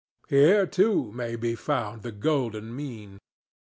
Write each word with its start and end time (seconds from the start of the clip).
Here, 0.29 0.65
too, 0.65 1.11
may 1.11 1.35
be 1.35 1.53
found 1.53 2.01
the 2.01 2.11
golden 2.11 2.75
mean. 2.75 3.19